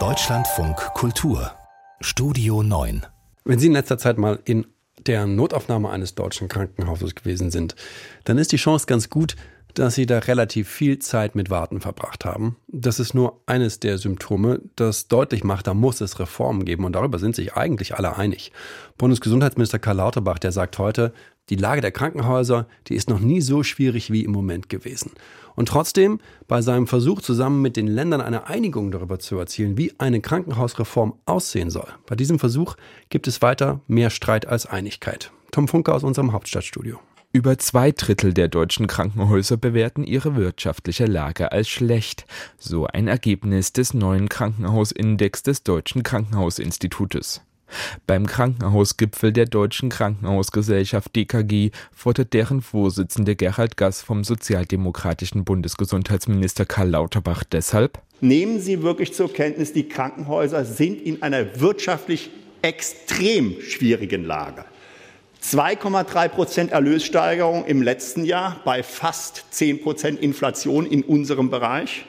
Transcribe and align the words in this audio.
Deutschlandfunk 0.00 0.76
Kultur 0.94 1.52
Studio 2.00 2.64
9 2.64 3.06
Wenn 3.44 3.60
Sie 3.60 3.68
in 3.68 3.72
letzter 3.74 3.98
Zeit 3.98 4.18
mal 4.18 4.40
in 4.44 4.66
der 5.06 5.28
Notaufnahme 5.28 5.90
eines 5.90 6.16
deutschen 6.16 6.48
Krankenhauses 6.48 7.14
gewesen 7.14 7.52
sind, 7.52 7.76
dann 8.24 8.36
ist 8.36 8.50
die 8.50 8.56
Chance 8.56 8.86
ganz 8.86 9.10
gut, 9.10 9.36
dass 9.74 9.94
sie 9.94 10.06
da 10.06 10.18
relativ 10.20 10.68
viel 10.68 10.98
Zeit 10.98 11.34
mit 11.34 11.50
Warten 11.50 11.80
verbracht 11.80 12.24
haben. 12.24 12.56
Das 12.68 13.00
ist 13.00 13.14
nur 13.14 13.40
eines 13.46 13.80
der 13.80 13.98
Symptome, 13.98 14.60
das 14.76 15.08
deutlich 15.08 15.44
macht, 15.44 15.66
da 15.66 15.74
muss 15.74 16.00
es 16.00 16.18
Reformen 16.18 16.64
geben 16.64 16.84
und 16.84 16.94
darüber 16.94 17.18
sind 17.18 17.36
sich 17.36 17.54
eigentlich 17.54 17.94
alle 17.94 18.16
einig. 18.16 18.52
Bundesgesundheitsminister 18.98 19.78
Karl 19.78 19.96
Lauterbach, 19.96 20.38
der 20.38 20.52
sagt 20.52 20.78
heute, 20.78 21.12
die 21.50 21.56
Lage 21.56 21.82
der 21.82 21.92
Krankenhäuser, 21.92 22.66
die 22.88 22.94
ist 22.94 23.10
noch 23.10 23.20
nie 23.20 23.40
so 23.40 23.62
schwierig 23.62 24.10
wie 24.10 24.24
im 24.24 24.30
Moment 24.30 24.68
gewesen. 24.68 25.12
Und 25.56 25.68
trotzdem, 25.68 26.20
bei 26.48 26.62
seinem 26.62 26.86
Versuch 26.86 27.20
zusammen 27.20 27.60
mit 27.60 27.76
den 27.76 27.86
Ländern 27.86 28.20
eine 28.20 28.46
Einigung 28.46 28.90
darüber 28.90 29.18
zu 29.18 29.38
erzielen, 29.38 29.76
wie 29.76 29.92
eine 29.98 30.20
Krankenhausreform 30.20 31.14
aussehen 31.26 31.70
soll, 31.70 31.88
bei 32.06 32.16
diesem 32.16 32.38
Versuch 32.38 32.76
gibt 33.10 33.28
es 33.28 33.42
weiter 33.42 33.80
mehr 33.86 34.10
Streit 34.10 34.46
als 34.46 34.66
Einigkeit. 34.66 35.32
Tom 35.50 35.68
Funke 35.68 35.92
aus 35.92 36.02
unserem 36.02 36.32
Hauptstadtstudio. 36.32 36.98
Über 37.34 37.58
zwei 37.58 37.90
Drittel 37.90 38.32
der 38.32 38.46
deutschen 38.46 38.86
Krankenhäuser 38.86 39.56
bewerten 39.56 40.04
ihre 40.04 40.36
wirtschaftliche 40.36 41.06
Lage 41.06 41.50
als 41.50 41.68
schlecht, 41.68 42.26
so 42.58 42.86
ein 42.86 43.08
Ergebnis 43.08 43.72
des 43.72 43.92
neuen 43.92 44.28
Krankenhausindex 44.28 45.42
des 45.42 45.64
Deutschen 45.64 46.04
Krankenhausinstitutes. 46.04 47.42
Beim 48.06 48.28
Krankenhausgipfel 48.28 49.32
der 49.32 49.46
Deutschen 49.46 49.88
Krankenhausgesellschaft 49.88 51.16
DKG 51.16 51.72
fordert 51.90 52.34
deren 52.34 52.62
Vorsitzende 52.62 53.34
Gerhard 53.34 53.76
Gass 53.76 54.00
vom 54.00 54.22
sozialdemokratischen 54.22 55.44
Bundesgesundheitsminister 55.44 56.66
Karl 56.66 56.90
Lauterbach 56.90 57.42
deshalb 57.42 58.00
Nehmen 58.20 58.60
Sie 58.60 58.84
wirklich 58.84 59.12
zur 59.12 59.32
Kenntnis, 59.32 59.72
die 59.72 59.88
Krankenhäuser 59.88 60.64
sind 60.64 61.02
in 61.02 61.20
einer 61.22 61.60
wirtschaftlich 61.60 62.30
extrem 62.62 63.60
schwierigen 63.60 64.24
Lage. 64.24 64.64
2,3 65.44 66.28
Prozent 66.28 66.72
Erlössteigerung 66.72 67.66
im 67.66 67.82
letzten 67.82 68.24
Jahr 68.24 68.62
bei 68.64 68.82
fast 68.82 69.44
10 69.50 69.82
Prozent 69.82 70.20
Inflation 70.22 70.86
in 70.86 71.02
unserem 71.02 71.50
Bereich. 71.50 72.06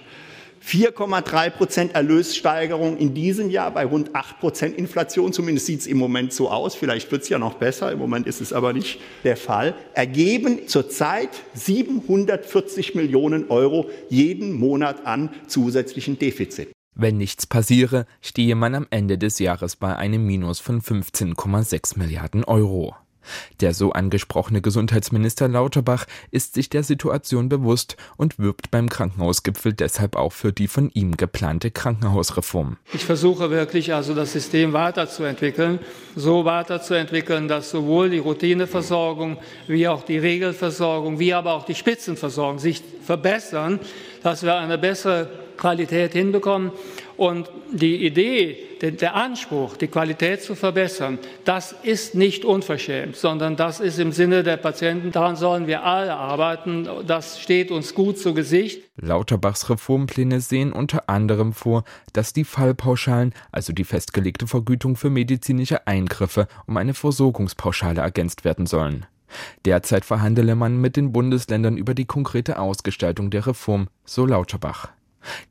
4,3 0.65 1.49
Prozent 1.49 1.95
Erlössteigerung 1.95 2.95
in 2.95 3.13
diesem 3.13 3.49
Jahr 3.49 3.71
bei 3.71 3.83
rund 3.83 4.15
8 4.15 4.39
Prozent 4.39 4.77
Inflation. 4.77 5.33
Zumindest 5.33 5.65
sieht 5.65 5.81
es 5.81 5.87
im 5.87 5.97
Moment 5.97 6.31
so 6.31 6.49
aus. 6.49 6.75
Vielleicht 6.75 7.11
wird 7.11 7.23
es 7.23 7.29
ja 7.29 7.37
noch 7.37 7.55
besser. 7.55 7.91
Im 7.91 7.99
Moment 7.99 8.25
ist 8.25 8.39
es 8.39 8.53
aber 8.53 8.71
nicht 8.71 9.01
der 9.25 9.35
Fall. 9.35 9.75
Ergeben 9.93 10.69
zurzeit 10.69 11.29
740 11.55 12.95
Millionen 12.95 13.49
Euro 13.49 13.89
jeden 14.07 14.53
Monat 14.53 15.05
an 15.05 15.29
zusätzlichen 15.47 16.17
Defizit. 16.17 16.69
Wenn 16.95 17.17
nichts 17.17 17.45
passiere, 17.45 18.05
stehe 18.21 18.55
man 18.55 18.75
am 18.75 18.87
Ende 18.91 19.17
des 19.17 19.39
Jahres 19.39 19.75
bei 19.75 19.93
einem 19.93 20.25
Minus 20.25 20.61
von 20.61 20.81
15,6 20.81 21.99
Milliarden 21.99 22.45
Euro. 22.45 22.95
Der 23.61 23.73
so 23.73 23.91
angesprochene 23.91 24.61
Gesundheitsminister 24.61 25.47
Lauterbach 25.47 26.05
ist 26.31 26.53
sich 26.53 26.69
der 26.69 26.83
Situation 26.83 27.49
bewusst 27.49 27.97
und 28.17 28.39
wirbt 28.39 28.71
beim 28.71 28.89
Krankenhausgipfel 28.89 29.73
deshalb 29.73 30.15
auch 30.15 30.33
für 30.33 30.51
die 30.51 30.67
von 30.67 30.89
ihm 30.93 31.17
geplante 31.17 31.71
Krankenhausreform. 31.71 32.77
Ich 32.93 33.05
versuche 33.05 33.49
wirklich 33.49 33.93
also 33.93 34.13
das 34.13 34.33
System 34.33 34.73
weiterzuentwickeln, 34.73 35.79
so 36.15 36.45
weiterzuentwickeln, 36.45 37.47
dass 37.47 37.69
sowohl 37.71 38.09
die 38.09 38.19
Routineversorgung 38.19 39.37
wie 39.67 39.87
auch 39.87 40.03
die 40.03 40.17
Regelversorgung, 40.17 41.19
wie 41.19 41.33
aber 41.33 41.53
auch 41.53 41.65
die 41.65 41.75
Spitzenversorgung 41.75 42.59
sich 42.59 42.83
verbessern, 43.03 43.79
dass 44.23 44.43
wir 44.43 44.55
eine 44.55 44.77
bessere 44.77 45.29
Qualität 45.57 46.13
hinbekommen. 46.13 46.71
Und 47.17 47.49
die 47.71 48.05
Idee, 48.05 48.57
der 48.81 49.15
Anspruch, 49.15 49.77
die 49.77 49.87
Qualität 49.87 50.41
zu 50.41 50.55
verbessern, 50.55 51.17
das 51.45 51.73
ist 51.83 52.15
nicht 52.15 52.43
unverschämt, 52.43 53.15
sondern 53.15 53.55
das 53.55 53.79
ist 53.79 53.99
im 53.99 54.11
Sinne 54.11 54.43
der 54.43 54.57
Patienten. 54.57 55.11
Daran 55.11 55.35
sollen 55.35 55.67
wir 55.67 55.83
alle 55.83 56.15
arbeiten. 56.15 56.87
Das 57.07 57.39
steht 57.39 57.71
uns 57.71 57.93
gut 57.95 58.17
zu 58.17 58.33
Gesicht. 58.33 58.83
Lauterbachs 58.97 59.69
Reformpläne 59.69 60.41
sehen 60.41 60.73
unter 60.73 61.09
anderem 61.09 61.53
vor, 61.53 61.83
dass 62.13 62.33
die 62.33 62.43
Fallpauschalen, 62.43 63.33
also 63.51 63.73
die 63.73 63.83
festgelegte 63.83 64.47
Vergütung 64.47 64.95
für 64.95 65.09
medizinische 65.09 65.87
Eingriffe, 65.87 66.47
um 66.67 66.77
eine 66.77 66.93
Versorgungspauschale 66.93 68.01
ergänzt 68.01 68.45
werden 68.45 68.65
sollen. 68.65 69.05
Derzeit 69.65 70.05
verhandele 70.05 70.55
man 70.55 70.79
mit 70.79 70.95
den 70.95 71.11
Bundesländern 71.11 71.77
über 71.77 71.93
die 71.93 72.05
konkrete 72.05 72.59
Ausgestaltung 72.59 73.29
der 73.31 73.47
Reform, 73.47 73.87
so 74.05 74.25
Lauterbach. 74.25 74.89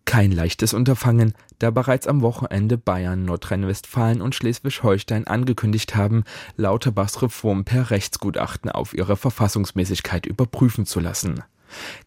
Kein 0.05 0.33
leichtes 0.33 0.75
Unterfangen, 0.75 1.35
da 1.59 1.71
bereits 1.71 2.07
am 2.07 2.23
Wochenende 2.23 2.79
Bayern, 2.79 3.25
Nordrhein-Westfalen 3.25 4.21
und 4.21 4.35
Schleswig-Holstein 4.35 5.27
angekündigt 5.27 5.97
haben, 5.97 6.25
Lauterbachs 6.57 7.23
Reform 7.23 7.65
per 7.65 7.91
Rechtsgutachten 7.91 8.71
auf 8.71 8.95
ihre 8.95 9.17
Verfassungsmäßigkeit 9.17 10.27
überprüfen 10.27 10.87
zu 10.87 11.01
lassen. 11.01 11.43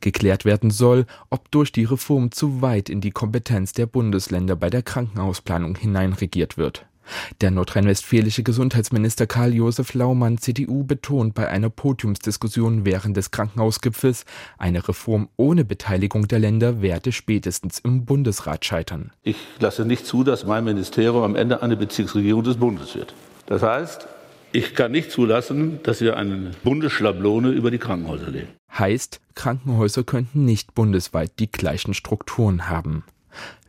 Geklärt 0.02 0.46
werden 0.46 0.72
soll, 0.72 1.06
ob 1.30 1.52
durch 1.52 1.72
die 1.72 1.84
Reform 1.84 2.32
zu 2.32 2.62
weit 2.62 2.90
in 2.90 3.02
die 3.02 3.12
Kompetenz 3.12 3.74
der 3.74 3.86
Bundesländer 3.86 4.56
bei 4.56 4.70
der 4.70 4.84
Krankenhausplanung 4.84 5.76
hineinregiert 5.76 6.58
wird. 6.58 6.86
Der 7.42 7.52
nordrhein-westfälische 7.52 8.44
Gesundheitsminister 8.44 9.28
Karl-Josef 9.28 9.94
Laumann, 9.94 10.38
CDU, 10.38 10.84
betont 10.84 11.34
bei 11.34 11.48
einer 11.48 11.70
Podiumsdiskussion 11.70 12.86
während 12.86 13.18
des 13.18 13.32
Krankenhausgipfels, 13.32 14.26
eine 14.58 14.88
Reform 14.88 15.30
ohne 15.38 15.66
Beteiligung 15.66 16.28
der 16.28 16.40
Länder 16.40 16.82
werde 16.82 17.12
spätestens 17.12 17.80
im 17.80 18.06
Bundesrat 18.06 18.66
scheitern. 18.66 19.12
Ich 19.24 19.38
lasse 19.60 19.86
nicht 19.86 20.06
zu, 20.06 20.24
dass 20.24 20.46
mein 20.46 20.64
Ministerium 20.64 21.24
am 21.24 21.36
Ende 21.36 21.62
eine 21.62 21.78
Bezirksregierung 21.78 22.44
des 22.44 22.58
Bundes 22.58 22.96
wird. 22.96 23.14
Das 23.46 23.62
heißt, 23.62 24.08
ich 24.52 24.76
kann 24.76 24.92
nicht 24.92 25.12
zulassen, 25.12 25.80
dass 25.84 26.02
wir 26.02 26.18
eine 26.18 26.52
Bundesschlablone 26.64 27.50
über 27.50 27.70
die 27.70 27.78
Krankenhäuser 27.78 28.30
legen. 28.30 28.48
Heißt, 28.78 29.20
Krankenhäuser 29.36 30.04
könnten 30.04 30.46
nicht 30.46 30.74
bundesweit 30.74 31.32
die 31.40 31.52
gleichen 31.52 31.94
Strukturen 31.94 32.70
haben. 32.70 33.04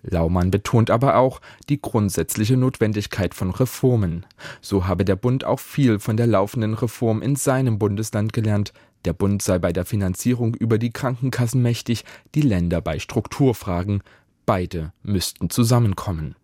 Laumann 0.03 0.51
betont 0.51 0.91
aber 0.91 1.17
auch 1.17 1.41
die 1.69 1.81
grundsätzliche 1.81 2.57
Notwendigkeit 2.57 3.35
von 3.35 3.51
Reformen. 3.51 4.27
So 4.61 4.87
habe 4.87 5.05
der 5.05 5.17
Bund 5.17 5.45
auch 5.45 5.61
viel 5.61 5.99
von 5.99 6.17
der 6.17 6.27
laufenden 6.27 6.75
Reform 6.75 7.23
in 7.23 7.37
seinem 7.37 7.79
Bundesland 7.79 8.33
gelernt. 8.33 8.73
Der 9.05 9.13
Bund 9.13 9.43
sei 9.43 9.59
bei 9.59 9.73
der 9.73 9.85
Finanzierung 9.85 10.55
über 10.55 10.79
die 10.79 10.91
Krankenkassen 10.91 11.63
mächtig, 11.63 12.05
die 12.35 12.43
Länder 12.43 12.81
bei 12.81 12.99
Strukturfragen. 12.99 14.03
Beide 14.47 14.93
müssten 15.03 15.51
zusammenkommen. 15.51 16.35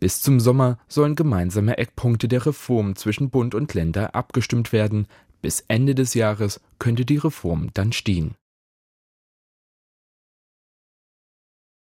Bis 0.00 0.20
zum 0.20 0.40
Sommer 0.40 0.78
sollen 0.88 1.14
gemeinsame 1.14 1.78
Eckpunkte 1.78 2.28
der 2.28 2.44
Reform 2.44 2.96
zwischen 2.96 3.30
Bund 3.30 3.54
und 3.54 3.72
Länder 3.74 4.14
abgestimmt 4.14 4.72
werden. 4.72 5.06
Bis 5.42 5.64
Ende 5.68 5.94
des 5.94 6.14
Jahres 6.14 6.60
könnte 6.78 7.04
die 7.04 7.16
Reform 7.16 7.70
dann 7.74 7.92
stehen. 7.92 8.34